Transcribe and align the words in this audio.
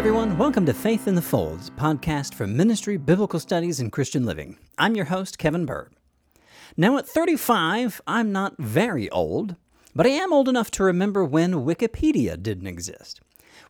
Everyone, 0.00 0.38
welcome 0.38 0.64
to 0.64 0.72
Faith 0.72 1.08
in 1.08 1.14
the 1.14 1.20
Folds, 1.20 1.68
podcast 1.68 2.32
for 2.32 2.46
ministry, 2.46 2.96
biblical 2.96 3.38
studies, 3.38 3.80
and 3.80 3.92
Christian 3.92 4.24
living. 4.24 4.56
I'm 4.78 4.96
your 4.96 5.04
host, 5.04 5.36
Kevin 5.36 5.66
Bird. 5.66 5.92
Now, 6.74 6.96
at 6.96 7.06
35, 7.06 8.00
I'm 8.06 8.32
not 8.32 8.54
very 8.58 9.10
old, 9.10 9.56
but 9.94 10.06
I 10.06 10.08
am 10.08 10.32
old 10.32 10.48
enough 10.48 10.70
to 10.70 10.84
remember 10.84 11.22
when 11.22 11.66
Wikipedia 11.66 12.42
didn't 12.42 12.66
exist. 12.66 13.20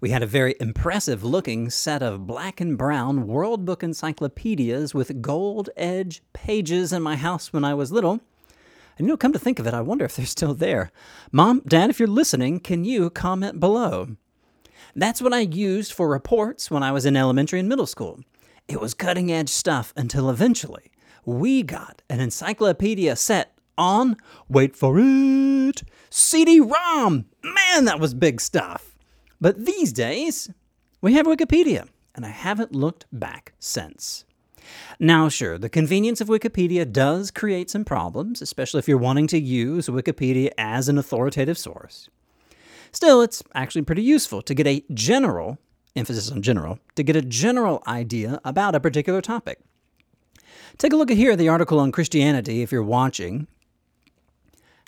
We 0.00 0.10
had 0.10 0.22
a 0.22 0.26
very 0.26 0.54
impressive 0.60 1.24
looking 1.24 1.68
set 1.68 2.00
of 2.00 2.28
black 2.28 2.60
and 2.60 2.78
brown 2.78 3.26
World 3.26 3.64
Book 3.64 3.82
encyclopedias 3.82 4.94
with 4.94 5.20
gold 5.20 5.68
edge 5.76 6.22
pages 6.32 6.92
in 6.92 7.02
my 7.02 7.16
house 7.16 7.52
when 7.52 7.64
I 7.64 7.74
was 7.74 7.90
little. 7.90 8.20
And 8.98 9.08
you 9.08 9.08
know, 9.08 9.16
come 9.16 9.32
to 9.32 9.38
think 9.40 9.58
of 9.58 9.66
it, 9.66 9.74
I 9.74 9.80
wonder 9.80 10.04
if 10.04 10.14
they're 10.14 10.26
still 10.26 10.54
there. 10.54 10.92
Mom, 11.32 11.62
Dad, 11.66 11.90
if 11.90 11.98
you're 11.98 12.06
listening, 12.06 12.60
can 12.60 12.84
you 12.84 13.10
comment 13.10 13.58
below? 13.58 14.10
That's 14.94 15.22
what 15.22 15.32
I 15.32 15.40
used 15.40 15.92
for 15.92 16.08
reports 16.08 16.70
when 16.70 16.82
I 16.82 16.92
was 16.92 17.06
in 17.06 17.16
elementary 17.16 17.60
and 17.60 17.68
middle 17.68 17.86
school. 17.86 18.20
It 18.68 18.80
was 18.80 18.94
cutting 18.94 19.32
edge 19.32 19.48
stuff 19.48 19.92
until 19.96 20.30
eventually 20.30 20.90
we 21.24 21.62
got 21.62 22.02
an 22.08 22.20
encyclopedia 22.20 23.16
set 23.16 23.56
on, 23.76 24.16
wait 24.48 24.76
for 24.76 24.96
it, 24.98 25.82
CD 26.10 26.60
ROM. 26.60 27.26
Man, 27.42 27.84
that 27.84 28.00
was 28.00 28.14
big 28.14 28.40
stuff. 28.40 28.96
But 29.40 29.64
these 29.64 29.92
days, 29.92 30.50
we 31.00 31.14
have 31.14 31.26
Wikipedia, 31.26 31.88
and 32.14 32.26
I 32.26 32.30
haven't 32.30 32.74
looked 32.74 33.06
back 33.12 33.54
since. 33.58 34.24
Now, 34.98 35.28
sure, 35.28 35.56
the 35.56 35.70
convenience 35.70 36.20
of 36.20 36.28
Wikipedia 36.28 36.90
does 36.90 37.30
create 37.30 37.70
some 37.70 37.84
problems, 37.84 38.42
especially 38.42 38.80
if 38.80 38.88
you're 38.88 38.98
wanting 38.98 39.26
to 39.28 39.40
use 39.40 39.88
Wikipedia 39.88 40.50
as 40.58 40.88
an 40.88 40.98
authoritative 40.98 41.56
source. 41.56 42.10
Still, 42.92 43.22
it's 43.22 43.42
actually 43.54 43.82
pretty 43.82 44.02
useful 44.02 44.42
to 44.42 44.54
get 44.54 44.66
a 44.66 44.84
general, 44.92 45.58
emphasis 45.94 46.30
on 46.30 46.42
general, 46.42 46.78
to 46.96 47.02
get 47.02 47.16
a 47.16 47.22
general 47.22 47.82
idea 47.86 48.40
about 48.44 48.74
a 48.74 48.80
particular 48.80 49.20
topic. 49.20 49.60
Take 50.78 50.92
a 50.92 50.96
look 50.96 51.10
at 51.10 51.16
here 51.16 51.36
the 51.36 51.48
article 51.48 51.78
on 51.78 51.92
Christianity 51.92 52.62
if 52.62 52.72
you're 52.72 52.82
watching. 52.82 53.46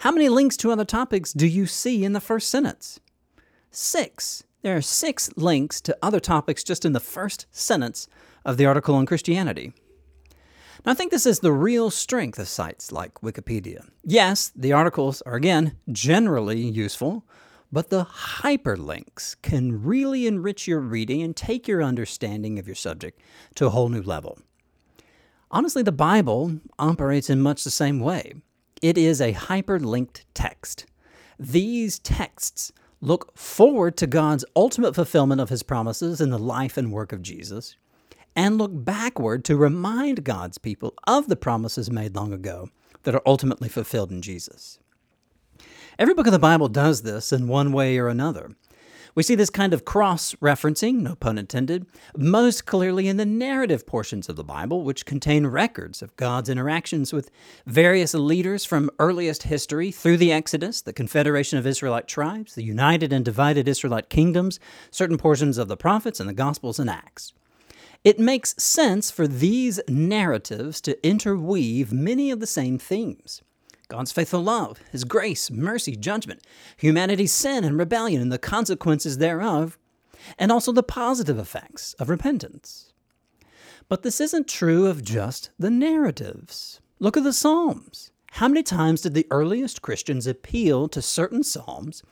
How 0.01 0.11
many 0.11 0.29
links 0.29 0.57
to 0.59 0.73
other 0.73 0.85
topics 0.85 1.33
do 1.33 1.47
you 1.47 1.67
see 1.67 2.05
in 2.05 2.13
the 2.13 2.21
first 2.21 2.49
sentence? 2.49 2.99
Six. 3.71 4.45
There 4.63 4.77
are 4.77 4.83
six 4.83 5.31
links 5.37 5.81
to 5.83 5.97
other 6.03 6.21
topics 6.21 6.65
just 6.65 6.85
in 6.85 6.93
the 6.93 7.01
first 7.01 7.47
sentence 7.51 8.09
of 8.45 8.57
the 8.57 8.67
article 8.67 8.95
on 8.95 9.07
Christianity. 9.07 9.73
Now, 10.85 10.93
I 10.93 10.95
think 10.95 11.13
this 11.13 11.27
is 11.27 11.39
the 11.39 11.53
real 11.53 11.91
strength 11.91 12.39
of 12.39 12.49
sites 12.49 12.91
like 12.91 13.15
Wikipedia. 13.21 13.89
Yes, 14.03 14.51
the 14.57 14.73
articles 14.73 15.23
are, 15.23 15.35
again, 15.35 15.77
generally 15.93 16.61
useful, 16.61 17.25
but 17.73 17.89
the 17.89 18.05
hyperlinks 18.05 19.35
can 19.41 19.83
really 19.83 20.27
enrich 20.27 20.69
your 20.69 20.81
reading 20.81 21.23
and 21.23 21.35
take 21.35 21.67
your 21.67 21.83
understanding 21.83 22.59
of 22.59 22.67
your 22.67 22.77
subject 22.77 23.21
to 23.55 23.67
a 23.67 23.71
whole 23.71 23.89
new 23.89 24.03
level. 24.03 24.39
Honestly, 25.51 25.83
the 25.83 25.91
Bible 25.91 26.61
operates 26.79 27.31
in 27.31 27.41
much 27.41 27.65
the 27.65 27.71
same 27.71 27.99
way. 27.99 28.35
It 28.83 28.99
is 28.99 29.21
a 29.21 29.33
hyperlinked 29.33 30.25
text. 30.35 30.87
These 31.39 31.99
texts 31.99 32.73
look 33.01 33.37
forward 33.37 33.97
to 33.97 34.07
God's 34.07 34.45
ultimate 34.55 34.95
fulfillment 34.95 35.41
of 35.41 35.49
his 35.49 35.63
promises 35.63 36.21
in 36.21 36.31
the 36.31 36.39
life 36.39 36.77
and 36.77 36.93
work 36.93 37.13
of 37.13 37.23
Jesus, 37.23 37.77
and 38.37 38.59
look 38.59 38.71
backward 38.73 39.45
to 39.45 39.57
remind 39.57 40.25
God's 40.25 40.59
people 40.59 40.95
of 41.07 41.29
the 41.29 41.37
promises 41.37 41.91
made 41.91 42.15
long 42.15 42.33
ago 42.33 42.69
that 43.03 43.15
are 43.15 43.23
ultimately 43.27 43.69
fulfilled 43.69 44.11
in 44.11 44.23
Jesus. 44.23 44.79
Every 45.99 46.15
book 46.15 46.27
of 46.27 46.33
the 46.33 46.39
Bible 46.39 46.69
does 46.69 47.03
this 47.03 47.33
in 47.33 47.49
one 47.49 47.73
way 47.73 47.99
or 47.99 48.09
another. 48.09 48.53
We 49.15 49.23
see 49.23 49.35
this 49.35 49.51
kind 49.51 49.75
of 49.75 49.85
cross 49.85 50.33
referencing, 50.37 51.01
no 51.01 51.15
pun 51.17 51.37
intended, 51.37 51.85
most 52.17 52.65
clearly 52.65 53.09
in 53.09 53.19
the 53.19 53.27
narrative 53.27 53.87
portions 53.87 54.31
of 54.31 54.37
the 54.37 54.45
Bible, 54.45 54.85
which 54.85 55.05
contain 55.05 55.47
records 55.47 56.01
of 56.01 56.17
God's 56.17 56.49
interactions 56.49 57.13
with 57.13 57.31
various 57.67 58.15
leaders 58.15 58.65
from 58.65 58.91
earliest 58.99 59.43
history 59.43 59.91
through 59.91 60.17
the 60.17 60.33
Exodus, 60.33 60.81
the 60.81 60.95
Confederation 60.95 61.59
of 61.59 61.67
Israelite 61.67 62.09
tribes, 62.09 62.55
the 62.55 62.65
united 62.65 63.13
and 63.13 63.23
divided 63.23 63.69
Israelite 63.69 64.09
kingdoms, 64.09 64.59
certain 64.91 65.19
portions 65.19 65.59
of 65.59 65.69
the 65.69 65.77
prophets, 65.77 66.19
and 66.19 66.29
the 66.29 66.35
Gospels 66.35 66.79
and 66.79 66.89
Acts. 66.89 67.35
It 68.05 68.19
makes 68.19 68.55
sense 68.57 69.11
for 69.11 69.29
these 69.29 69.79
narratives 69.89 70.81
to 70.81 71.07
interweave 71.07 71.93
many 71.93 72.31
of 72.31 72.41
the 72.41 72.47
same 72.47 72.79
themes. 72.79 73.43
God's 73.93 74.11
faithful 74.11 74.43
love, 74.43 74.81
His 74.91 75.05
grace, 75.05 75.51
mercy, 75.51 75.97
judgment, 75.97 76.41
humanity's 76.79 77.31
sin 77.31 77.63
and 77.63 77.79
rebellion 77.79 78.23
and 78.23 78.33
the 78.33 78.39
consequences 78.39 79.19
thereof, 79.19 79.79
and 80.39 80.51
also 80.51 80.73
the 80.73 80.83
positive 80.83 81.39
effects 81.39 81.93
of 81.99 82.09
repentance. 82.09 82.95
But 83.91 84.03
this 84.03 84.19
isn't 84.19 84.49
true 84.49 84.87
of 84.87 85.05
just 85.05 85.51
the 85.59 85.69
narratives. 85.69 86.81
Look 87.01 87.19
at 87.19 87.23
the 87.23 87.35
Psalms. 87.35 88.13
How 88.31 88.49
many 88.49 88.63
times 88.63 89.03
did 89.03 89.13
the 89.13 89.27
earliest 89.31 89.83
Christians 89.83 90.27
appeal 90.27 90.89
to 90.89 91.03
certain 91.03 91.43
Psalms 91.43 92.03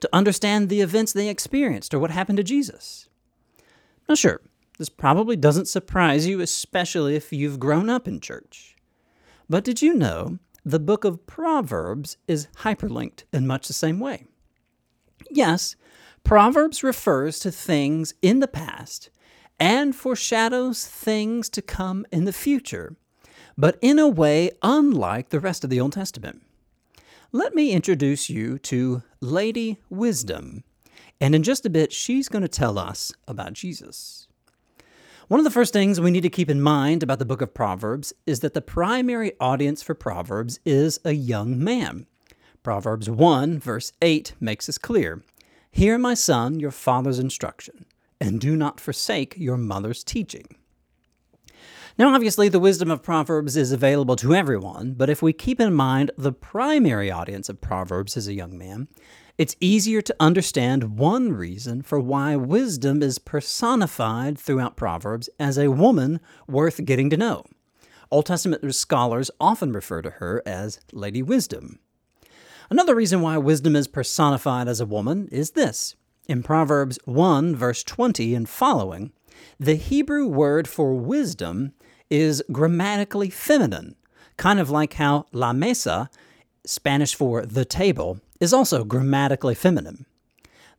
to 0.00 0.08
understand 0.12 0.68
the 0.68 0.80
events 0.80 1.12
they 1.12 1.28
experienced 1.28 1.94
or 1.94 2.00
what 2.00 2.10
happened 2.10 2.38
to 2.38 2.42
Jesus? 2.42 3.08
Now, 4.08 4.16
sure, 4.16 4.40
this 4.76 4.88
probably 4.88 5.36
doesn't 5.36 5.68
surprise 5.68 6.26
you, 6.26 6.40
especially 6.40 7.14
if 7.14 7.32
you've 7.32 7.60
grown 7.60 7.88
up 7.88 8.08
in 8.08 8.18
church. 8.18 8.74
But 9.48 9.62
did 9.62 9.80
you 9.80 9.94
know 9.94 10.40
the 10.68 10.78
book 10.78 11.02
of 11.02 11.26
Proverbs 11.26 12.18
is 12.26 12.48
hyperlinked 12.58 13.24
in 13.32 13.46
much 13.46 13.68
the 13.68 13.72
same 13.72 13.98
way. 13.98 14.26
Yes, 15.30 15.76
Proverbs 16.24 16.82
refers 16.82 17.38
to 17.38 17.50
things 17.50 18.12
in 18.20 18.40
the 18.40 18.48
past 18.48 19.08
and 19.58 19.96
foreshadows 19.96 20.86
things 20.86 21.48
to 21.48 21.62
come 21.62 22.04
in 22.12 22.26
the 22.26 22.34
future, 22.34 22.96
but 23.56 23.78
in 23.80 23.98
a 23.98 24.08
way 24.08 24.50
unlike 24.60 25.30
the 25.30 25.40
rest 25.40 25.64
of 25.64 25.70
the 25.70 25.80
Old 25.80 25.94
Testament. 25.94 26.42
Let 27.32 27.54
me 27.54 27.72
introduce 27.72 28.28
you 28.28 28.58
to 28.58 29.02
Lady 29.22 29.78
Wisdom, 29.88 30.64
and 31.18 31.34
in 31.34 31.42
just 31.42 31.64
a 31.64 31.70
bit, 31.70 31.94
she's 31.94 32.28
going 32.28 32.42
to 32.42 32.48
tell 32.48 32.78
us 32.78 33.10
about 33.26 33.54
Jesus. 33.54 34.27
One 35.28 35.40
of 35.40 35.44
the 35.44 35.50
first 35.50 35.74
things 35.74 36.00
we 36.00 36.10
need 36.10 36.22
to 36.22 36.30
keep 36.30 36.48
in 36.48 36.62
mind 36.62 37.02
about 37.02 37.18
the 37.18 37.26
book 37.26 37.42
of 37.42 37.52
Proverbs 37.52 38.14
is 38.24 38.40
that 38.40 38.54
the 38.54 38.62
primary 38.62 39.32
audience 39.38 39.82
for 39.82 39.92
Proverbs 39.92 40.58
is 40.64 40.98
a 41.04 41.12
young 41.12 41.62
man. 41.62 42.06
Proverbs 42.62 43.10
1, 43.10 43.58
verse 43.58 43.92
8 44.00 44.32
makes 44.40 44.64
this 44.64 44.78
clear 44.78 45.22
Hear, 45.70 45.98
my 45.98 46.14
son, 46.14 46.58
your 46.58 46.70
father's 46.70 47.18
instruction, 47.18 47.84
and 48.18 48.40
do 48.40 48.56
not 48.56 48.80
forsake 48.80 49.34
your 49.36 49.58
mother's 49.58 50.02
teaching. 50.02 50.46
Now, 51.98 52.14
obviously, 52.14 52.48
the 52.48 52.58
wisdom 52.58 52.90
of 52.90 53.02
Proverbs 53.02 53.54
is 53.54 53.70
available 53.70 54.16
to 54.16 54.34
everyone, 54.34 54.94
but 54.94 55.10
if 55.10 55.20
we 55.20 55.34
keep 55.34 55.60
in 55.60 55.74
mind 55.74 56.10
the 56.16 56.32
primary 56.32 57.10
audience 57.10 57.50
of 57.50 57.60
Proverbs 57.60 58.16
is 58.16 58.28
a 58.28 58.34
young 58.34 58.56
man, 58.56 58.88
it's 59.38 59.54
easier 59.60 60.02
to 60.02 60.16
understand 60.18 60.98
one 60.98 61.32
reason 61.32 61.82
for 61.82 62.00
why 62.00 62.34
wisdom 62.34 63.04
is 63.04 63.20
personified 63.20 64.36
throughout 64.36 64.76
Proverbs 64.76 65.30
as 65.38 65.56
a 65.56 65.70
woman 65.70 66.18
worth 66.48 66.84
getting 66.84 67.08
to 67.10 67.16
know. 67.16 67.44
Old 68.10 68.26
Testament 68.26 68.74
scholars 68.74 69.30
often 69.40 69.72
refer 69.72 70.02
to 70.02 70.10
her 70.10 70.42
as 70.44 70.80
Lady 70.92 71.22
Wisdom. 71.22 71.78
Another 72.68 72.96
reason 72.96 73.20
why 73.20 73.38
wisdom 73.38 73.76
is 73.76 73.86
personified 73.86 74.66
as 74.66 74.80
a 74.80 74.86
woman 74.86 75.28
is 75.30 75.52
this. 75.52 75.94
In 76.26 76.42
Proverbs 76.42 76.98
1, 77.04 77.54
verse 77.54 77.84
20 77.84 78.34
and 78.34 78.48
following, 78.48 79.12
the 79.60 79.76
Hebrew 79.76 80.26
word 80.26 80.66
for 80.66 80.94
wisdom 80.94 81.74
is 82.10 82.42
grammatically 82.50 83.30
feminine, 83.30 83.94
kind 84.36 84.58
of 84.58 84.68
like 84.68 84.94
how 84.94 85.26
la 85.32 85.52
mesa, 85.52 86.10
Spanish 86.66 87.14
for 87.14 87.46
the 87.46 87.64
table, 87.64 88.20
is 88.40 88.52
also 88.52 88.84
grammatically 88.84 89.54
feminine. 89.54 90.06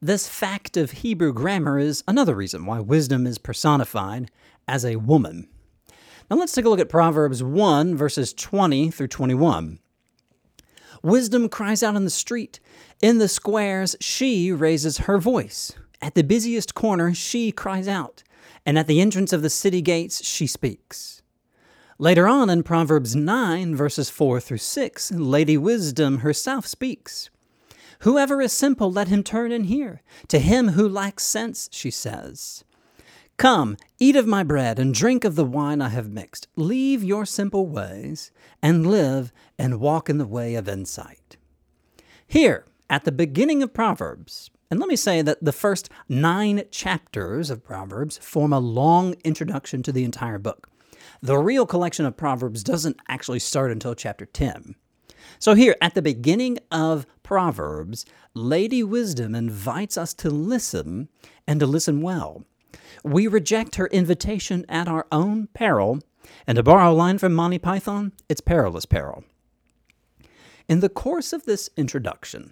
This 0.02 0.30
fact 0.30 0.78
of 0.78 0.92
Hebrew 0.92 1.34
grammar 1.34 1.78
is 1.78 2.04
another 2.08 2.36
reason 2.36 2.66
why 2.66 2.80
wisdom 2.80 3.28
is 3.28 3.38
personified 3.38 4.32
as 4.68 4.86
a 4.86 4.96
woman. 4.96 5.50
Now 6.30 6.38
let's 6.38 6.54
take 6.54 6.66
a 6.66 6.70
look 6.70 6.80
at 6.80 6.90
Proverbs 6.90 7.44
1, 7.44 7.96
verses 7.96 8.34
20 8.34 8.92
through 8.92 9.08
21. 9.08 9.80
Wisdom 11.02 11.50
cries 11.50 11.84
out 11.84 11.96
in 11.96 12.06
the 12.06 12.10
street. 12.10 12.60
In 13.02 13.18
the 13.18 13.28
squares, 13.28 13.96
she 14.00 14.52
raises 14.52 15.00
her 15.00 15.18
voice. 15.18 15.74
At 16.02 16.16
the 16.16 16.24
busiest 16.24 16.76
corner, 16.76 17.14
she 17.14 17.52
cries 17.52 17.88
out. 17.88 18.24
And 18.66 18.78
at 18.78 18.88
the 18.88 19.02
entrance 19.02 19.34
of 19.34 19.42
the 19.42 19.50
city 19.50 19.82
gates, 19.82 20.24
she 20.24 20.48
speaks. 20.48 21.22
Later 21.98 22.28
on 22.28 22.50
in 22.50 22.64
Proverbs 22.64 23.16
9, 23.16 23.76
verses 23.76 24.10
4 24.10 24.40
through 24.40 24.58
6, 24.58 25.12
Lady 25.12 25.58
Wisdom 25.58 26.20
herself 26.20 26.66
speaks. 26.66 27.30
Whoever 28.04 28.42
is 28.42 28.54
simple, 28.54 28.92
let 28.92 29.10
him 29.10 29.24
turn 29.24 29.52
and 29.52 29.66
hear. 29.66 30.02
To 30.30 30.40
him 30.40 30.70
who 30.70 30.88
lacks 30.88 31.24
sense, 31.24 31.68
she 31.72 31.92
says. 31.92 32.64
Come, 33.36 33.78
eat 34.00 34.16
of 34.16 34.28
my 34.28 34.44
bread 34.44 34.80
and 34.80 34.94
drink 34.94 35.26
of 35.26 35.36
the 35.36 35.46
wine 35.46 35.82
I 35.82 35.90
have 35.90 36.10
mixed. 36.10 36.48
Leave 36.56 37.04
your 37.04 37.26
simple 37.26 37.68
ways 37.68 38.32
and 38.62 38.88
live 38.88 39.34
and 39.58 39.80
walk 39.80 40.10
in 40.10 40.18
the 40.18 40.26
way 40.26 40.56
of 40.56 40.70
insight. 40.70 41.38
Here, 42.26 42.66
at 42.90 43.04
the 43.04 43.12
beginning 43.12 43.62
of 43.64 43.74
Proverbs, 43.74 44.50
And 44.72 44.80
let 44.80 44.88
me 44.88 44.96
say 44.96 45.22
that 45.22 45.44
the 45.44 45.52
first 45.52 45.90
nine 46.08 46.64
chapters 46.70 47.50
of 47.50 47.64
Proverbs 47.64 48.18
form 48.20 48.54
a 48.54 48.60
long 48.60 49.16
introduction 49.24 49.84
to 49.84 49.92
the 49.92 50.04
entire 50.04 50.38
book. 50.38 50.70
The 51.22 51.38
real 51.38 51.66
collection 51.66 52.06
of 52.06 52.16
Proverbs 52.16 52.64
doesn't 52.64 53.00
actually 53.08 53.40
start 53.40 53.72
until 53.72 53.96
chapter 53.96 54.26
10. 54.26 54.76
So, 55.42 55.54
here 55.54 55.78
at 55.82 55.96
the 55.96 56.02
beginning 56.02 56.58
of 56.70 57.06
Proverbs, 57.24 58.06
Lady 58.34 58.84
Wisdom 58.84 59.34
invites 59.34 59.98
us 59.98 60.14
to 60.16 60.30
listen 60.30 61.08
and 61.48 61.62
to 61.62 61.66
listen 61.66 62.02
well. 62.02 62.44
We 63.06 63.26
reject 63.26 63.76
her 63.76 63.88
invitation 63.88 64.66
at 64.68 64.90
our 64.90 65.08
own 65.14 65.48
peril, 65.54 66.00
and 66.46 66.58
to 66.58 66.64
borrow 66.64 66.92
a 66.92 66.94
line 66.94 67.20
from 67.20 67.34
Monty 67.34 67.58
Python, 67.58 68.12
it's 68.28 68.42
perilous 68.42 68.86
peril. 68.86 69.24
In 70.68 70.82
the 70.82 70.90
course 70.90 71.32
of 71.32 71.46
this 71.46 71.70
introduction, 71.78 72.52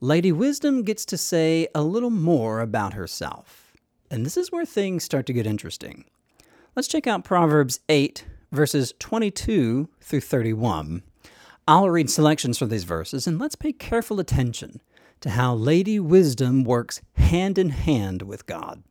Lady 0.00 0.32
Wisdom 0.32 0.84
gets 0.84 1.04
to 1.04 1.18
say 1.18 1.68
a 1.74 1.82
little 1.82 2.10
more 2.10 2.60
about 2.60 2.94
herself. 2.94 3.74
And 4.10 4.24
this 4.24 4.38
is 4.38 4.50
where 4.50 4.64
things 4.64 5.04
start 5.04 5.26
to 5.26 5.34
get 5.34 5.46
interesting. 5.46 6.06
Let's 6.74 6.88
check 6.88 7.06
out 7.06 7.24
Proverbs 7.24 7.80
8, 7.90 8.24
verses 8.50 8.94
22 8.98 9.90
through 10.00 10.20
31. 10.20 11.02
I'll 11.68 11.90
read 11.90 12.10
selections 12.10 12.58
from 12.58 12.70
these 12.70 12.84
verses, 12.84 13.26
and 13.26 13.38
let's 13.38 13.54
pay 13.54 13.72
careful 13.72 14.18
attention 14.18 14.80
to 15.20 15.30
how 15.30 15.54
Lady 15.54 16.00
Wisdom 16.00 16.64
works 16.64 17.00
hand 17.14 17.56
in 17.56 17.70
hand 17.70 18.22
with 18.22 18.46
God. 18.46 18.82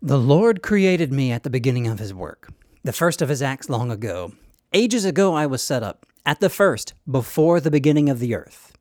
The 0.00 0.18
Lord 0.18 0.62
created 0.62 1.12
me 1.12 1.32
at 1.32 1.42
the 1.42 1.50
beginning 1.50 1.88
of 1.88 1.98
his 1.98 2.14
work, 2.14 2.50
the 2.84 2.92
first 2.92 3.20
of 3.20 3.28
his 3.28 3.42
acts 3.42 3.68
long 3.68 3.90
ago. 3.90 4.32
Ages 4.72 5.04
ago 5.04 5.34
I 5.34 5.46
was 5.46 5.62
set 5.62 5.82
up, 5.82 6.06
at 6.24 6.38
the 6.38 6.48
first, 6.48 6.94
before 7.10 7.58
the 7.58 7.70
beginning 7.70 8.08
of 8.08 8.20
the 8.20 8.36
earth. 8.36 8.72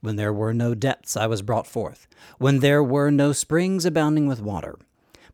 When 0.00 0.16
there 0.16 0.32
were 0.32 0.52
no 0.52 0.74
depths, 0.74 1.16
I 1.16 1.28
was 1.28 1.42
brought 1.42 1.66
forth. 1.66 2.08
When 2.38 2.58
there 2.58 2.82
were 2.82 3.10
no 3.12 3.32
springs 3.32 3.84
abounding 3.84 4.26
with 4.26 4.42
water. 4.42 4.76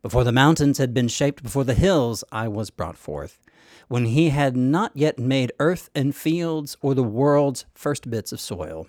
Before 0.03 0.23
the 0.23 0.31
mountains 0.31 0.77
had 0.77 0.93
been 0.93 1.07
shaped, 1.07 1.41
before 1.41 1.63
the 1.63 1.73
hills, 1.73 2.23
I 2.31 2.47
was 2.47 2.69
brought 2.69 2.97
forth. 2.97 3.39
When 3.87 4.05
he 4.05 4.29
had 4.29 4.55
not 4.55 4.91
yet 4.95 5.19
made 5.19 5.51
earth 5.59 5.89
and 5.93 6.15
fields, 6.15 6.77
or 6.81 6.93
the 6.95 7.03
world's 7.03 7.65
first 7.73 8.09
bits 8.09 8.31
of 8.31 8.39
soil. 8.39 8.87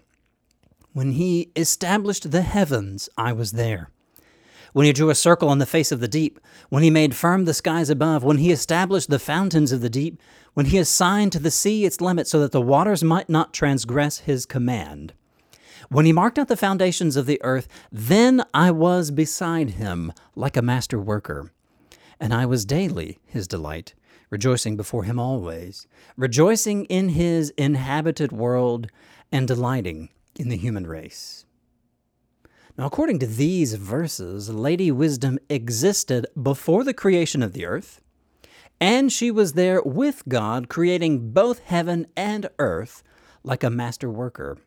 When 0.93 1.12
he 1.12 1.50
established 1.56 2.31
the 2.31 2.43
heavens, 2.43 3.08
I 3.17 3.32
was 3.32 3.52
there. 3.52 3.91
When 4.73 4.87
he 4.87 4.93
drew 4.93 5.11
a 5.11 5.14
circle 5.14 5.49
on 5.49 5.58
the 5.58 5.67
face 5.67 5.93
of 5.93 6.00
the 6.00 6.08
deep, 6.08 6.41
when 6.69 6.82
he 6.82 6.91
made 6.91 7.14
firm 7.14 7.44
the 7.44 7.55
skies 7.55 7.91
above, 7.91 8.25
when 8.25 8.38
he 8.38 8.50
established 8.50 9.11
the 9.11 9.19
fountains 9.19 9.73
of 9.73 9.81
the 9.81 9.91
deep, 9.91 10.20
when 10.55 10.67
he 10.67 10.79
assigned 10.79 11.32
to 11.32 11.38
the 11.38 11.50
sea 11.50 11.85
its 11.85 12.00
limit 12.00 12.26
so 12.26 12.41
that 12.41 12.52
the 12.52 12.61
waters 12.61 13.05
might 13.05 13.29
not 13.29 13.52
transgress 13.52 14.20
his 14.20 14.46
command 14.46 15.12
when 15.88 16.06
he 16.06 16.12
marked 16.12 16.38
out 16.38 16.49
the 16.49 16.56
foundations 16.56 17.17
of 17.17 17.26
the 17.26 17.41
earth, 17.43 17.69
then 17.91 18.43
I 18.52 18.70
was 18.70 19.11
beside 19.11 19.70
him 19.70 20.12
like 20.35 20.56
a 20.56 20.62
master 20.62 20.99
worker. 20.99 21.52
And 22.20 22.32
I 22.32 22.46
was 22.46 22.64
daily 22.64 23.19
his 23.26 23.46
delight, 23.49 23.94
rejoicing 24.34 24.76
before 24.76 25.04
him 25.04 25.16
always, 25.16 25.86
rejoicing 26.16 26.86
in 26.86 27.10
his 27.10 27.50
inhabited 27.50 28.32
world, 28.32 28.88
and 29.31 29.46
delighting 29.46 30.08
in 30.34 30.48
the 30.48 30.56
human 30.56 30.88
race. 30.88 31.46
Now, 32.76 32.86
according 32.86 33.20
to 33.20 33.28
these 33.28 33.75
verses, 33.75 34.50
Lady 34.50 34.90
Wisdom 34.90 35.38
existed 35.48 36.26
before 36.50 36.82
the 36.82 36.92
creation 36.92 37.44
of 37.44 37.52
the 37.52 37.64
earth, 37.64 38.00
and 38.81 39.12
she 39.12 39.31
was 39.31 39.52
there 39.52 39.81
with 39.82 40.25
God, 40.28 40.69
creating 40.69 41.31
both 41.31 41.60
heaven 41.60 42.08
and 42.16 42.50
earth 42.58 43.04
like 43.44 43.62
a 43.62 43.70
master 43.70 44.10
worker. 44.10 44.58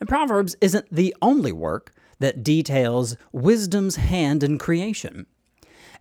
And 0.00 0.08
Proverbs 0.08 0.56
isn't 0.62 0.86
the 0.90 1.14
only 1.20 1.52
work 1.52 1.94
that 2.18 2.42
details 2.42 3.14
wisdom's 3.30 3.96
hand 3.96 4.42
in 4.42 4.56
creation. 4.56 5.26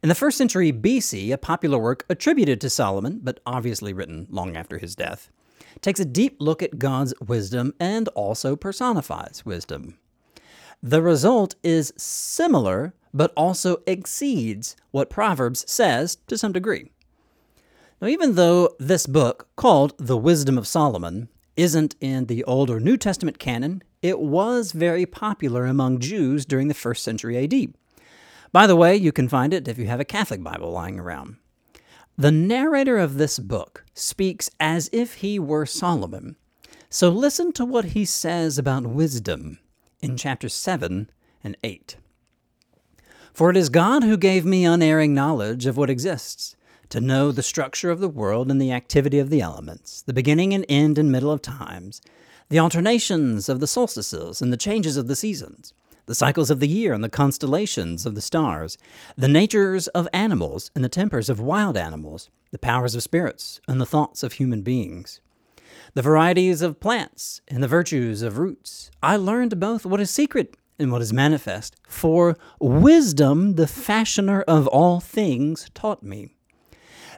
In 0.04 0.10
the 0.10 0.16
first 0.16 0.38
century 0.38 0.72
BC, 0.72 1.32
a 1.32 1.38
popular 1.38 1.80
work 1.80 2.06
attributed 2.08 2.62
to 2.62 2.70
Solomon, 2.70 3.20
but 3.24 3.40
obviously 3.46 3.94
written 3.94 4.28
long 4.30 4.56
after 4.56 4.78
his 4.78 4.96
death, 4.96 5.32
takes 5.82 6.00
a 6.00 6.06
deep 6.06 6.38
look 6.40 6.62
at 6.62 6.78
God's 6.78 7.14
wisdom 7.20 7.74
and 7.80 8.08
also 8.10 8.56
personifies 8.56 9.44
wisdom. 9.44 9.98
The 10.84 11.02
result 11.02 11.56
is 11.64 11.94
similar, 11.98 12.94
but 13.12 13.34
also 13.36 13.78
exceeds 13.88 14.76
what 14.92 15.10
Proverbs 15.10 15.70
says 15.72 16.18
to 16.28 16.38
some 16.38 16.52
degree. 16.52 16.92
Now, 18.00 18.08
even 18.08 18.36
though 18.36 18.76
this 18.78 19.08
book, 19.08 19.48
called 19.56 19.96
The 19.98 20.18
Wisdom 20.18 20.60
of 20.60 20.68
Solomon, 20.68 21.30
isn't 21.56 21.96
in 22.00 22.28
the 22.28 22.44
Old 22.44 22.70
or 22.70 22.80
New 22.80 22.98
Testament 22.98 23.40
canon, 23.40 23.82
it 24.04 24.20
was 24.20 24.72
very 24.74 25.08
popular 25.08 25.66
among 25.66 25.98
Jews 25.98 26.46
during 26.46 26.68
the 26.68 26.76
first 26.76 27.04
century 27.04 27.44
AD. 27.44 27.74
By 28.58 28.66
the 28.66 28.76
way, 28.76 28.96
you 28.96 29.12
can 29.12 29.30
find 29.30 29.54
it 29.54 29.68
if 29.68 29.78
you 29.78 29.86
have 29.86 30.00
a 30.00 30.04
Catholic 30.04 30.42
Bible 30.42 30.72
lying 30.72 31.00
around. 31.00 31.36
The 32.18 32.32
narrator 32.32 32.98
of 32.98 33.20
this 33.20 33.38
book 33.38 33.86
speaks 33.94 34.50
as 34.60 34.90
if 34.92 35.14
he 35.14 35.38
were 35.38 35.68
Solomon. 35.68 36.38
So 36.90 37.10
listen 37.10 37.52
to 37.52 37.64
what 37.64 37.86
he 37.94 38.04
says 38.04 38.58
about 38.58 38.88
wisdom 38.88 39.60
in 40.02 40.18
chapters 40.18 40.56
7 40.56 41.08
and 41.44 41.56
8. 41.64 41.98
For 43.32 43.52
it 43.52 43.58
is 43.58 43.70
God 43.70 44.04
who 44.04 44.18
gave 44.18 44.44
me 44.44 44.66
unerring 44.66 45.14
knowledge 45.14 45.68
of 45.68 45.78
what 45.78 45.92
exists, 45.92 46.56
to 46.90 47.00
know 47.00 47.32
the 47.32 47.44
structure 47.44 47.92
of 47.92 48.00
the 48.00 48.10
world 48.10 48.50
and 48.50 48.60
the 48.60 48.72
activity 48.72 49.20
of 49.20 49.30
the 49.30 49.42
elements, 49.42 50.02
the 50.02 50.14
beginning 50.14 50.56
and 50.56 50.66
end 50.68 50.98
and 50.98 51.12
middle 51.12 51.32
of 51.32 51.44
times, 51.44 52.02
the 52.50 52.58
alternations 52.58 53.50
of 53.50 53.60
the 53.60 53.68
solstices 53.68 54.42
and 54.42 54.52
the 54.52 54.58
changes 54.58 54.98
of 54.98 55.08
the 55.08 55.16
seasons, 55.16 55.76
the 56.08 56.16
cycles 56.16 56.50
of 56.50 56.60
the 56.60 56.68
year 56.68 56.94
and 56.94 57.04
the 57.04 57.10
constellations 57.10 58.06
of 58.06 58.16
the 58.16 58.22
stars, 58.22 58.78
the 59.16 59.28
natures 59.28 59.88
of 59.90 60.08
animals 60.12 60.72
and 60.74 60.84
the 60.84 60.90
tempers 60.90 61.30
of 61.30 61.40
wild 61.40 61.78
animals, 61.78 62.30
the 62.52 62.58
powers 62.58 62.96
of 62.96 63.04
spirits 63.04 63.62
and 63.68 63.80
the 63.80 63.86
thoughts 63.86 64.24
of 64.24 64.34
human 64.34 64.62
beings, 64.62 65.20
the 65.94 66.02
varieties 66.02 66.62
of 66.62 66.80
plants 66.80 67.42
and 67.50 67.62
the 67.62 67.68
virtues 67.68 68.22
of 68.22 68.38
roots. 68.38 68.90
I 69.04 69.18
learned 69.18 69.60
both 69.60 69.86
what 69.86 70.00
is 70.00 70.10
secret 70.10 70.56
and 70.80 70.92
what 70.92 71.02
is 71.02 71.12
manifest, 71.12 71.76
for 71.88 72.38
wisdom, 72.60 73.56
the 73.56 73.68
fashioner 73.68 74.44
of 74.44 74.68
all 74.68 75.00
things, 75.00 75.70
taught 75.74 76.04
me. 76.04 76.36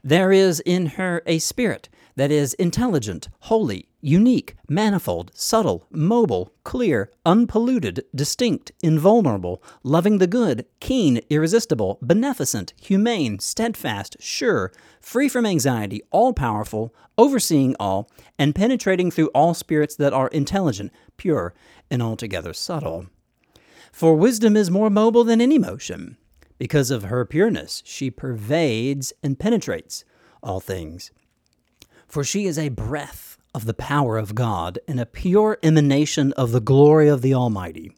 There 0.04 0.32
is 0.32 0.62
in 0.62 0.88
her 0.98 1.22
a 1.26 1.40
spirit 1.40 1.90
that 2.20 2.32
is 2.32 2.54
intelligent, 2.56 3.30
holy, 3.44 3.88
unique, 4.02 4.58
manifold, 4.68 5.32
subtle, 5.34 5.88
mobile, 5.90 6.54
clear, 6.66 7.10
unpolluted, 7.26 8.04
distinct, 8.14 8.74
invulnerable, 8.84 9.64
loving 9.84 10.18
the 10.18 10.28
good, 10.28 10.66
keen, 10.82 11.22
irresistible, 11.30 11.98
beneficent, 12.02 12.74
humane, 12.82 13.40
steadfast, 13.40 14.18
sure, 14.20 14.70
free 15.00 15.30
from 15.30 15.46
anxiety, 15.46 16.02
all 16.12 16.34
powerful, 16.34 16.94
overseeing 17.18 17.74
all, 17.80 18.12
and 18.38 18.54
penetrating 18.54 19.10
through 19.10 19.32
all 19.34 19.54
spirits 19.54 19.96
that 19.96 20.12
are 20.12 20.28
intelligent, 20.28 20.92
pure, 21.16 21.54
and 21.90 22.04
altogether 22.04 22.52
subtle. 22.52 23.06
For 23.94 24.14
wisdom 24.14 24.58
is 24.58 24.70
more 24.70 24.90
mobile 24.90 25.24
than 25.24 25.40
any 25.40 25.58
motion. 25.58 26.18
Because 26.58 26.92
of 26.92 27.04
her 27.04 27.24
pureness, 27.24 27.82
she 27.86 28.12
pervades 28.12 29.14
and 29.24 29.40
penetrates 29.40 30.04
all 30.44 30.60
things 30.60 31.12
for 32.10 32.24
she 32.24 32.46
is 32.46 32.58
a 32.58 32.70
breath 32.70 33.38
of 33.54 33.66
the 33.66 33.74
power 33.74 34.18
of 34.18 34.36
God 34.36 34.80
and 34.88 35.00
a 35.00 35.06
pure 35.06 35.58
emanation 35.64 36.34
of 36.34 36.52
the 36.52 36.60
glory 36.60 37.08
of 37.08 37.22
the 37.22 37.34
Almighty. 37.34 37.96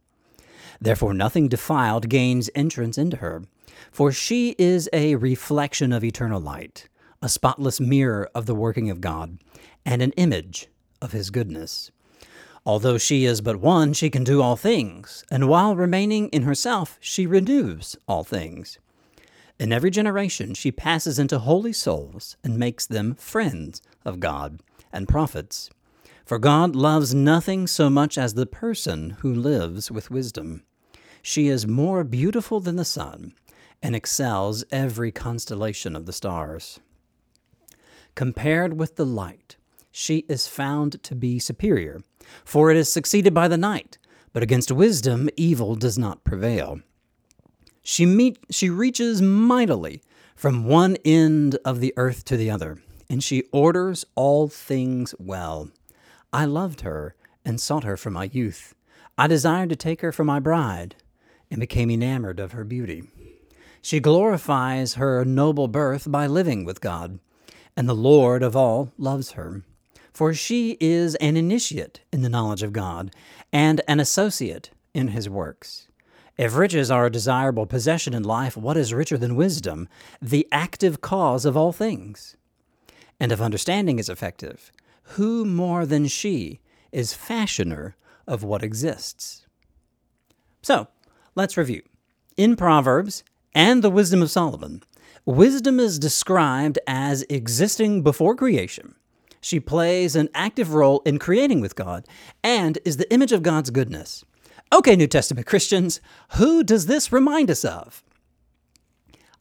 Therefore, 0.79 1.13
nothing 1.13 1.47
defiled 1.47 2.09
gains 2.09 2.49
entrance 2.53 2.97
into 2.97 3.17
her, 3.17 3.43
for 3.91 4.11
she 4.11 4.55
is 4.57 4.89
a 4.93 5.15
reflection 5.15 5.91
of 5.91 6.03
eternal 6.03 6.41
light, 6.41 6.87
a 7.21 7.29
spotless 7.29 7.79
mirror 7.79 8.29
of 8.33 8.45
the 8.45 8.55
working 8.55 8.89
of 8.89 9.01
God, 9.01 9.37
and 9.85 10.01
an 10.01 10.11
image 10.13 10.67
of 11.01 11.11
His 11.11 11.29
goodness. 11.29 11.91
Although 12.65 12.97
she 12.97 13.25
is 13.25 13.41
but 13.41 13.59
one, 13.59 13.93
she 13.93 14.09
can 14.09 14.23
do 14.23 14.41
all 14.41 14.55
things, 14.55 15.23
and 15.31 15.47
while 15.47 15.75
remaining 15.75 16.29
in 16.29 16.43
herself, 16.43 16.97
she 16.99 17.25
renews 17.25 17.95
all 18.07 18.23
things. 18.23 18.77
In 19.59 19.71
every 19.71 19.91
generation, 19.91 20.53
she 20.53 20.71
passes 20.71 21.19
into 21.19 21.39
holy 21.39 21.73
souls 21.73 22.37
and 22.43 22.57
makes 22.57 22.85
them 22.85 23.15
friends 23.15 23.81
of 24.05 24.20
God 24.20 24.62
and 24.91 25.08
prophets. 25.08 25.70
For 26.25 26.39
God 26.39 26.75
loves 26.75 27.13
nothing 27.13 27.67
so 27.67 27.89
much 27.89 28.17
as 28.17 28.34
the 28.34 28.46
person 28.46 29.12
who 29.20 29.34
lives 29.34 29.91
with 29.91 30.12
wisdom. 30.12 30.63
She 31.22 31.48
is 31.48 31.67
more 31.67 32.03
beautiful 32.03 32.60
than 32.60 32.77
the 32.77 32.86
sun 32.86 33.34
and 33.81 33.96
excels 33.96 34.63
every 34.72 35.12
constellation 35.12 35.96
of 35.96 36.05
the 36.05 36.13
stars. 36.13 36.79
Compared 38.15 38.77
with 38.77 38.96
the 38.96 39.05
light, 39.05 39.58
she 39.91 40.20
is 40.29 40.48
found 40.48 41.01
to 41.03 41.15
be 41.15 41.39
superior, 41.39 42.01
for 42.46 42.72
it 42.72 42.77
is 42.77 42.91
succeeded 42.91 43.34
by 43.34 43.48
the 43.48 43.58
night, 43.58 43.98
but 44.34 44.43
against 44.43 44.72
wisdom 44.72 45.29
evil 45.36 45.75
does 45.75 45.98
not 45.98 46.24
prevail. 46.24 46.79
She, 47.84 48.05
meet, 48.05 48.38
she 48.50 48.70
reaches 48.70 49.22
mightily 49.22 50.01
from 50.36 50.65
one 50.65 50.98
end 51.03 51.58
of 51.65 51.79
the 51.79 51.93
earth 51.98 52.24
to 52.25 52.38
the 52.38 52.50
other, 52.50 52.77
and 53.11 53.21
she 53.21 53.43
orders 53.51 54.05
all 54.15 54.47
things 54.47 55.13
well. 55.19 55.69
I 56.31 56.45
loved 56.45 56.79
her 56.81 57.13
and 57.43 57.59
sought 57.59 57.83
her 57.83 57.97
from 57.97 58.13
my 58.13 58.29
youth. 58.31 58.73
I 59.17 59.27
desired 59.27 59.67
to 59.71 59.75
take 59.75 59.99
her 59.99 60.13
for 60.13 60.23
my 60.23 60.39
bride, 60.39 60.95
and 61.51 61.59
became 61.59 61.91
enamored 61.91 62.39
of 62.39 62.53
her 62.53 62.63
beauty. 62.63 63.03
She 63.81 63.99
glorifies 63.99 64.93
her 64.93 65.25
noble 65.25 65.67
birth 65.67 66.09
by 66.09 66.25
living 66.25 66.63
with 66.63 66.79
God, 66.79 67.19
and 67.75 67.89
the 67.89 67.93
Lord 67.93 68.43
of 68.43 68.55
all 68.55 68.93
loves 68.97 69.31
her. 69.31 69.63
For 70.13 70.33
she 70.33 70.77
is 70.79 71.15
an 71.15 71.35
initiate 71.35 71.99
in 72.13 72.21
the 72.21 72.29
knowledge 72.29 72.63
of 72.63 72.71
God, 72.71 73.13
and 73.51 73.81
an 73.89 73.99
associate 73.99 74.69
in 74.93 75.09
his 75.09 75.27
works. 75.27 75.89
If 76.37 76.55
riches 76.55 76.89
are 76.89 77.07
a 77.07 77.11
desirable 77.11 77.65
possession 77.65 78.13
in 78.13 78.23
life, 78.23 78.55
what 78.55 78.77
is 78.77 78.93
richer 78.93 79.17
than 79.17 79.35
wisdom, 79.35 79.89
the 80.21 80.47
active 80.49 81.01
cause 81.01 81.43
of 81.43 81.57
all 81.57 81.73
things? 81.73 82.37
And 83.21 83.31
if 83.31 83.39
understanding 83.39 83.99
is 83.99 84.09
effective, 84.09 84.71
who 85.13 85.45
more 85.45 85.85
than 85.85 86.07
she 86.07 86.59
is 86.91 87.13
fashioner 87.13 87.95
of 88.25 88.43
what 88.43 88.63
exists? 88.63 89.45
So, 90.63 90.87
let's 91.35 91.55
review. 91.55 91.83
In 92.35 92.55
Proverbs 92.55 93.23
and 93.53 93.83
the 93.83 93.91
Wisdom 93.91 94.23
of 94.23 94.31
Solomon, 94.31 94.81
wisdom 95.23 95.79
is 95.79 95.99
described 95.99 96.79
as 96.87 97.23
existing 97.29 98.01
before 98.01 98.35
creation. 98.35 98.95
She 99.39 99.59
plays 99.59 100.15
an 100.15 100.29
active 100.33 100.73
role 100.73 101.03
in 101.05 101.19
creating 101.19 101.61
with 101.61 101.75
God 101.75 102.07
and 102.43 102.79
is 102.85 102.97
the 102.97 103.13
image 103.13 103.31
of 103.31 103.43
God's 103.43 103.69
goodness. 103.69 104.25
Okay, 104.73 104.95
New 104.95 105.05
Testament 105.05 105.45
Christians, 105.45 106.01
who 106.37 106.63
does 106.63 106.87
this 106.87 107.11
remind 107.11 107.51
us 107.51 107.63
of? 107.63 108.03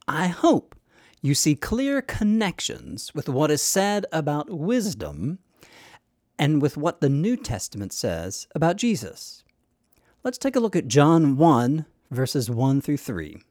I 0.07 0.27
hope 0.27 0.75
you 1.21 1.35
see 1.35 1.55
clear 1.55 2.01
connections 2.01 3.13
with 3.13 3.29
what 3.29 3.51
is 3.51 3.61
said 3.61 4.05
about 4.11 4.49
wisdom 4.49 5.39
and 6.39 6.61
with 6.61 6.77
what 6.77 6.99
the 6.99 7.09
New 7.09 7.37
Testament 7.37 7.93
says 7.93 8.47
about 8.55 8.77
Jesus. 8.77 9.43
Let's 10.23 10.39
take 10.39 10.55
a 10.55 10.59
look 10.59 10.75
at 10.75 10.87
John 10.87 11.37
1, 11.37 11.85
verses 12.09 12.49
1 12.49 12.81
through 12.81 12.97
3. 12.97 13.41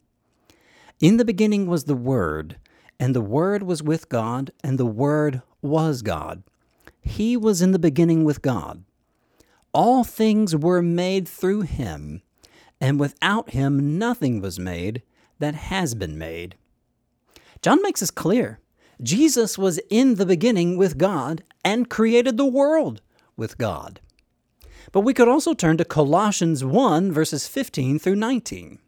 In 1.01 1.17
the 1.17 1.25
beginning 1.25 1.67
was 1.67 1.85
the 1.85 1.95
Word, 1.95 2.57
and 2.99 3.15
the 3.15 3.21
Word 3.21 3.63
was 3.63 3.83
with 3.83 4.09
God, 4.09 4.51
and 4.65 4.77
the 4.77 4.87
Word 4.87 5.43
was 5.63 6.03
God. 6.03 6.43
He 7.01 7.37
was 7.37 7.63
in 7.63 7.71
the 7.71 7.79
beginning 7.79 8.25
with 8.25 8.43
God. 8.43 8.85
All 9.73 10.03
things 10.03 10.57
were 10.57 10.83
made 10.83 11.29
through 11.29 11.63
him, 11.63 12.23
and 12.81 12.99
without 12.99 13.51
him 13.51 13.97
nothing 13.99 14.41
was 14.41 14.59
made 14.59 15.03
that 15.39 15.55
has 15.55 15.95
been 15.95 16.19
made. 16.19 16.57
John 17.63 17.83
makes 17.83 18.01
this 18.01 18.11
clear. 18.11 18.59
Jesus 19.03 19.59
was 19.59 19.81
in 19.91 20.15
the 20.15 20.27
beginning 20.27 20.77
with 20.77 20.97
God 20.97 21.43
and 21.65 21.91
created 21.91 22.37
the 22.37 22.47
world 22.47 23.03
with 23.37 23.59
God. 23.59 24.01
But 24.93 25.01
we 25.01 25.15
could 25.15 25.29
also 25.29 25.53
turn 25.55 25.77
to 25.77 25.85
Colossians 25.85 26.65
1, 26.65 27.13
verses 27.13 27.47
15 27.47 27.99
through 27.99 28.17
19. 28.17 28.79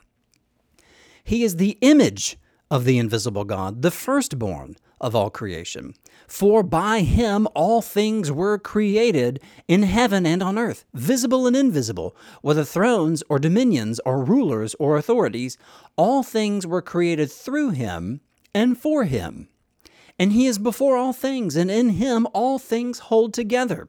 He 1.23 1.45
is 1.45 1.57
the 1.57 1.79
image 1.83 2.37
of 2.71 2.85
the 2.85 2.99
invisible 2.99 3.45
God, 3.45 3.83
the 3.83 3.91
firstborn 3.91 4.76
of 5.00 5.14
all 5.14 5.29
creation. 5.29 5.95
For 6.26 6.62
by 6.62 7.00
him 7.00 7.47
all 7.55 7.83
things 7.83 8.33
were 8.33 8.59
created 8.59 9.41
in 9.69 9.83
heaven 9.83 10.25
and 10.25 10.43
on 10.43 10.59
earth, 10.59 10.87
visible 10.95 11.47
and 11.47 11.55
invisible, 11.55 12.17
whether 12.41 12.64
thrones 12.64 13.23
or 13.29 13.38
dominions 13.38 14.00
or 14.07 14.25
rulers 14.25 14.75
or 14.79 14.97
authorities, 14.97 15.59
all 15.97 16.23
things 16.23 16.67
were 16.67 16.83
created 16.83 17.31
through 17.31 17.71
him 17.71 18.21
and 18.54 18.78
for 18.78 19.04
him. 19.04 19.49
And 20.18 20.32
he 20.32 20.47
is 20.47 20.59
before 20.59 20.97
all 20.97 21.12
things, 21.12 21.56
and 21.56 21.71
in 21.71 21.90
him 21.90 22.26
all 22.32 22.59
things 22.59 22.99
hold 23.00 23.35
together. 23.35 23.88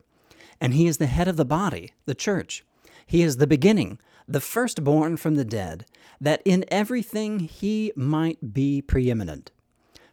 And 0.60 0.74
he 0.74 0.88
is 0.88 0.98
the 0.98 1.08
head 1.08 1.28
of 1.28 1.38
the 1.38 1.46
body, 1.46 1.92
the 2.06 2.16
church. 2.16 2.64
He 3.06 3.22
is 3.22 3.38
the 3.38 3.48
beginning, 3.48 4.00
the 4.28 4.40
firstborn 4.40 5.18
from 5.18 5.36
the 5.36 5.46
dead, 5.46 5.86
that 6.22 6.42
in 6.46 6.64
everything 6.70 7.40
he 7.40 7.92
might 7.96 8.54
be 8.54 8.82
preeminent. 8.82 9.52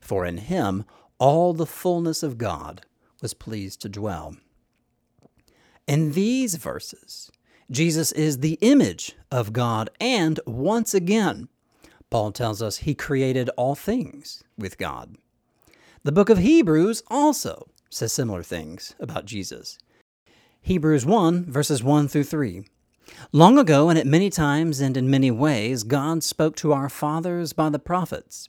For 0.01 0.27
in 0.27 0.39
him 0.39 0.85
all 1.19 1.53
the 1.53 1.67
fullness 1.67 2.23
of 2.23 2.39
God 2.39 2.83
was 3.23 3.35
pleased 3.35 3.81
to 3.83 3.89
dwell. 3.89 4.37
In 5.87 6.13
these 6.13 6.57
verses, 6.57 7.31
Jesus 7.71 8.11
is 8.13 8.39
the 8.39 8.59
image 8.61 9.15
of 9.31 9.53
God, 9.53 9.91
and 10.01 10.41
once 10.47 10.95
again, 10.95 11.49
Paul 12.11 12.33
tells 12.33 12.61
us 12.61 12.79
he 12.79 12.95
created 12.95 13.49
all 13.57 13.75
things 13.75 14.43
with 14.59 14.79
God. 14.79 15.17
The 16.03 16.13
book 16.13 16.29
of 16.29 16.39
Hebrews 16.39 17.03
also 17.09 17.69
says 17.89 18.13
similar 18.13 18.43
things 18.43 18.95
about 18.99 19.27
Jesus. 19.27 19.79
Hebrews 20.61 21.07
1, 21.07 21.45
verses 21.51 21.83
1 21.83 22.09
through 22.09 22.25
3. 22.25 22.65
Long 23.33 23.59
ago, 23.59 23.89
and 23.89 23.99
at 23.99 24.07
many 24.07 24.29
times 24.29 24.81
and 24.81 24.97
in 24.97 25.11
many 25.11 25.31
ways, 25.31 25.85
God 25.85 26.23
spoke 26.23 26.57
to 26.57 26.73
our 26.73 26.89
fathers 26.89 27.53
by 27.53 27.69
the 27.69 27.79
prophets. 27.79 28.49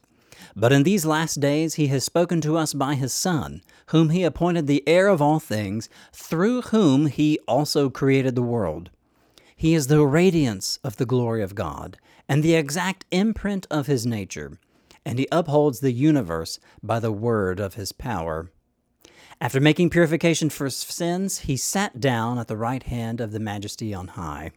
But 0.56 0.72
in 0.72 0.84
these 0.84 1.06
last 1.06 1.39
days 1.39 1.75
he 1.75 1.88
has 1.88 2.03
spoken 2.03 2.41
to 2.41 2.58
us 2.58 2.74
by 2.74 2.96
his 2.96 3.13
Son, 3.13 3.62
whom 3.88 4.10
he 4.10 4.24
appointed 4.24 4.68
the 4.68 4.84
heir 4.88 5.08
of 5.08 5.22
all 5.22 5.39
things, 5.39 5.88
through 6.13 6.63
whom 6.63 7.06
he 7.06 7.39
also 7.48 7.89
created 7.89 8.36
the 8.36 8.41
world. 8.41 8.89
He 9.62 9.75
is 9.75 9.86
the 9.86 10.03
radiance 10.03 10.80
of 10.84 10.98
the 10.98 11.06
glory 11.06 11.44
of 11.44 11.53
God, 11.53 12.00
and 12.27 12.41
the 12.41 12.56
exact 12.56 13.06
imprint 13.12 13.68
of 13.70 13.86
his 13.86 14.08
nature, 14.08 14.58
and 15.06 15.20
he 15.20 15.27
upholds 15.32 15.82
the 15.82 15.91
universe 15.91 16.60
by 16.82 17.00
the 17.00 17.12
word 17.12 17.60
of 17.60 17.75
his 17.75 17.91
power. 17.91 18.50
After 19.39 19.60
making 19.60 19.91
purification 19.91 20.50
for 20.50 20.68
sins, 20.72 21.41
he 21.41 21.58
sat 21.58 22.00
down 22.00 22.39
at 22.39 22.48
the 22.48 22.58
right 22.58 22.82
hand 22.82 23.22
of 23.22 23.34
the 23.34 23.39
Majesty 23.39 23.94
on 23.94 24.08
high. 24.08 24.50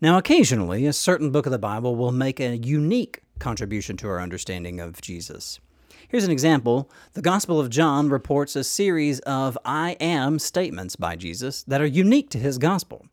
Now, 0.00 0.16
occasionally, 0.16 0.86
a 0.86 0.94
certain 0.94 1.30
book 1.30 1.44
of 1.44 1.52
the 1.52 1.58
Bible 1.58 1.94
will 1.94 2.10
make 2.10 2.40
a 2.40 2.56
unique 2.56 3.20
contribution 3.38 3.98
to 3.98 4.08
our 4.08 4.22
understanding 4.22 4.80
of 4.80 5.02
Jesus. 5.02 5.60
Here's 6.08 6.24
an 6.24 6.30
example. 6.30 6.90
The 7.12 7.20
Gospel 7.20 7.60
of 7.60 7.68
John 7.68 8.08
reports 8.08 8.56
a 8.56 8.64
series 8.64 9.20
of 9.20 9.58
I 9.62 9.98
am 10.00 10.38
statements 10.38 10.96
by 10.96 11.16
Jesus 11.16 11.64
that 11.64 11.82
are 11.82 11.86
unique 11.86 12.30
to 12.30 12.38
his 12.38 12.56
gospel. 12.56 13.04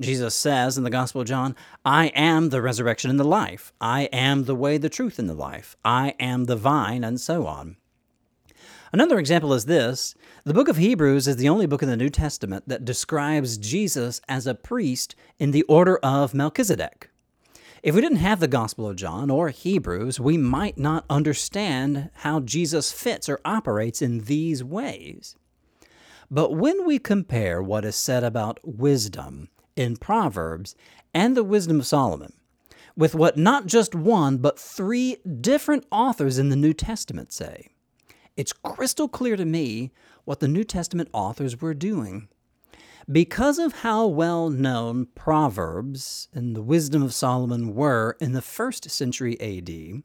Jesus 0.00 0.34
says 0.34 0.78
in 0.78 0.84
the 0.84 0.90
Gospel 0.90 1.22
of 1.22 1.26
John, 1.26 1.56
I 1.84 2.06
am 2.08 2.50
the 2.50 2.62
resurrection 2.62 3.10
and 3.10 3.18
the 3.18 3.24
life. 3.24 3.72
I 3.80 4.02
am 4.12 4.44
the 4.44 4.54
way, 4.54 4.78
the 4.78 4.88
truth, 4.88 5.18
and 5.18 5.28
the 5.28 5.34
life. 5.34 5.76
I 5.84 6.14
am 6.20 6.44
the 6.44 6.56
vine, 6.56 7.02
and 7.02 7.20
so 7.20 7.46
on. 7.46 7.76
Another 8.92 9.18
example 9.18 9.52
is 9.52 9.66
this 9.66 10.14
the 10.44 10.54
book 10.54 10.68
of 10.68 10.76
Hebrews 10.76 11.26
is 11.26 11.36
the 11.36 11.48
only 11.48 11.66
book 11.66 11.82
in 11.82 11.88
the 11.88 11.96
New 11.96 12.10
Testament 12.10 12.64
that 12.68 12.84
describes 12.84 13.58
Jesus 13.58 14.20
as 14.28 14.46
a 14.46 14.54
priest 14.54 15.14
in 15.38 15.50
the 15.50 15.64
order 15.64 15.98
of 15.98 16.32
Melchizedek. 16.32 17.10
If 17.82 17.94
we 17.94 18.00
didn't 18.00 18.18
have 18.18 18.40
the 18.40 18.48
Gospel 18.48 18.88
of 18.88 18.96
John 18.96 19.30
or 19.30 19.50
Hebrews, 19.50 20.18
we 20.18 20.36
might 20.36 20.78
not 20.78 21.04
understand 21.10 22.10
how 22.14 22.40
Jesus 22.40 22.92
fits 22.92 23.28
or 23.28 23.40
operates 23.44 24.00
in 24.00 24.20
these 24.20 24.64
ways. 24.64 25.36
But 26.30 26.54
when 26.54 26.86
we 26.86 26.98
compare 26.98 27.62
what 27.62 27.84
is 27.84 27.96
said 27.96 28.24
about 28.24 28.58
wisdom 28.62 29.48
in 29.78 29.96
Proverbs 29.96 30.74
and 31.14 31.36
the 31.36 31.44
wisdom 31.44 31.80
of 31.80 31.86
Solomon 31.86 32.32
with 32.96 33.14
what 33.14 33.36
not 33.36 33.66
just 33.66 33.94
one, 33.94 34.38
but 34.38 34.58
three 34.58 35.16
different 35.40 35.86
authors 35.92 36.36
in 36.36 36.48
the 36.48 36.56
New 36.56 36.72
Testament 36.74 37.32
say, 37.32 37.68
it's 38.36 38.52
crystal 38.52 39.08
clear 39.08 39.36
to 39.36 39.44
me 39.44 39.92
what 40.24 40.40
the 40.40 40.48
New 40.48 40.64
Testament 40.64 41.08
authors 41.12 41.60
were 41.60 41.74
doing. 41.74 42.28
Because 43.10 43.58
of 43.58 43.72
how 43.72 44.06
well 44.06 44.50
known 44.50 45.06
Proverbs 45.14 46.28
and 46.34 46.54
the 46.54 46.62
wisdom 46.62 47.02
of 47.02 47.14
Solomon 47.14 47.74
were 47.74 48.16
in 48.20 48.32
the 48.32 48.42
first 48.42 48.90
century 48.90 49.40
AD, 49.40 50.02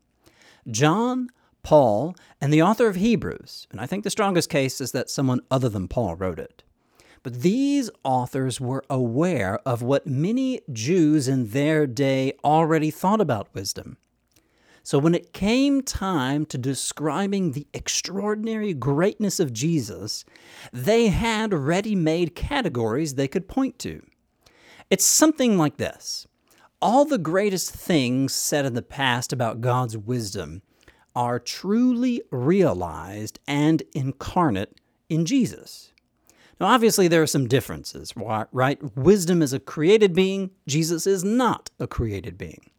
John, 0.72 1.30
Paul, 1.64 2.16
and 2.40 2.54
the 2.54 2.62
author 2.62 2.88
of 2.88 2.96
Hebrews, 2.96 3.68
and 3.72 3.82
I 3.82 3.88
think 3.88 4.04
the 4.04 4.10
strongest 4.10 4.50
case 4.50 4.80
is 4.80 4.92
that 4.92 5.10
someone 5.10 5.42
other 5.50 5.68
than 5.68 5.88
Paul 5.88 6.16
wrote 6.16 6.40
it. 6.40 6.63
But 7.24 7.42
these 7.42 7.90
authors 8.04 8.60
were 8.60 8.84
aware 8.90 9.60
of 9.66 9.82
what 9.82 10.06
many 10.06 10.60
Jews 10.72 11.30
in 11.30 11.50
their 11.50 11.88
day 11.88 12.34
already 12.44 12.92
thought 12.92 13.22
about 13.22 13.54
wisdom. 13.54 13.98
So 14.86 15.00
when 15.00 15.16
it 15.16 15.32
came 15.32 15.82
time 15.82 16.46
to 16.48 16.58
describing 16.58 17.54
the 17.54 17.68
extraordinary 17.74 18.74
greatness 18.74 19.40
of 19.40 19.54
Jesus, 19.54 20.26
they 20.74 21.08
had 21.08 21.54
ready 21.54 21.96
made 21.96 22.36
categories 22.36 23.16
they 23.16 23.30
could 23.30 23.48
point 23.48 23.80
to. 23.80 24.06
It's 24.90 25.06
something 25.06 25.58
like 25.58 25.78
this 25.78 26.28
All 26.82 27.06
the 27.06 27.18
greatest 27.18 27.72
things 27.74 28.34
said 28.36 28.66
in 28.66 28.74
the 28.74 28.82
past 28.82 29.32
about 29.32 29.62
God's 29.62 29.98
wisdom 29.98 30.62
are 31.16 31.40
truly 31.40 32.22
realized 32.30 33.40
and 33.48 33.82
incarnate 33.94 34.82
in 35.08 35.26
Jesus. 35.26 35.93
Now, 36.60 36.68
obviously, 36.68 37.08
there 37.08 37.22
are 37.22 37.28
some 37.28 37.48
differences, 37.48 38.14
right? 38.16 38.98
Wisdom 38.98 39.42
is 39.42 39.54
a 39.54 39.60
created 39.60 40.14
being, 40.14 40.52
Jesus 40.68 41.08
is 41.08 41.24
not 41.24 41.70
a 41.80 41.88
created 41.88 42.38
being. 42.38 42.70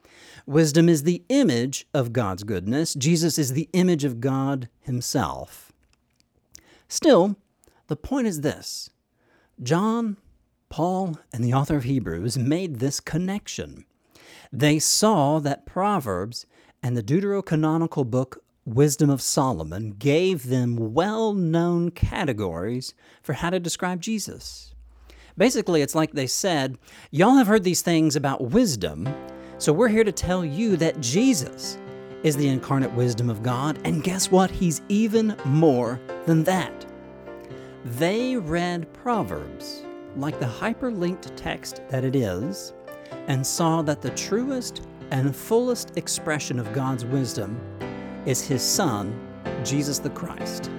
Wisdom 0.47 0.88
is 0.88 1.02
the 1.02 1.25
image 1.28 1.87
of 1.95 2.12
God's 2.12 2.45
goodness. 2.45 2.95
Jesus 2.95 3.38
is 3.38 3.52
the 3.52 3.69
image 3.73 4.04
of 4.04 4.21
God 4.21 4.69
Himself. 4.81 5.73
Still, 6.88 7.37
the 7.88 7.97
point 7.97 8.26
is 8.26 8.43
this 8.43 8.90
John, 9.62 10.19
Paul 10.69 11.19
and 11.33 11.43
the 11.43 11.54
author 11.54 11.76
of 11.76 11.85
Hebrews 11.85 12.37
made 12.37 12.78
this 12.78 13.00
connection. 13.00 13.87
They 14.52 14.78
saw 14.78 15.38
that 15.40 15.66
Proverbs 15.66 16.47
and 16.83 16.97
the 16.97 17.02
Deuterocanonical 17.02 18.11
book 18.11 18.43
Wisdom 18.66 19.11
of 19.11 19.21
Solomon 19.21 19.90
gave 19.90 20.49
them 20.49 20.94
well 20.94 21.35
known 21.35 21.90
categories 21.90 22.94
for 23.23 23.35
how 23.35 23.50
to 23.50 23.61
describe 23.61 24.00
Jesus. 24.00 24.75
Basically, 25.37 25.83
it's 25.83 25.94
like 25.94 26.12
they 26.12 26.26
said, 26.26 26.78
Y'all 27.11 27.35
have 27.37 27.47
heard 27.47 27.64
these 27.64 27.83
things 27.83 28.16
about 28.16 28.52
wisdom, 28.52 29.06
so 29.59 29.71
we're 29.71 29.88
here 29.88 30.02
to 30.02 30.12
tell 30.12 30.47
you 30.47 30.78
that 30.78 30.99
Jesus 31.02 31.76
is 32.23 32.38
the 32.38 32.49
incarnate 32.49 32.92
wisdom 32.94 33.28
of 33.28 33.42
God, 33.42 33.78
and 33.85 34.02
guess 34.02 34.30
what? 34.30 34.50
He's 34.50 34.80
even 34.88 35.37
more 35.44 36.00
than 36.25 36.42
that. 36.44 36.87
They 37.85 38.37
read 38.37 38.90
Proverbs 38.94 39.85
like 40.16 40.40
the 40.40 40.47
hyperlinked 40.47 41.37
text 41.37 41.83
that 41.90 42.02
it 42.02 42.16
is, 42.16 42.73
and 43.26 43.47
saw 43.47 43.83
that 43.83 44.00
the 44.00 44.11
truest 44.11 44.87
and 45.11 45.37
fullest 45.37 45.99
expression 45.99 46.59
of 46.59 46.73
God's 46.73 47.04
wisdom 47.04 47.61
is 48.26 48.40
His 48.40 48.62
Son, 48.62 49.14
Jesus 49.64 49.99
the 49.99 50.11
Christ. 50.11 50.71